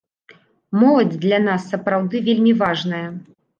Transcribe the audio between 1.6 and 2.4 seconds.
сапраўды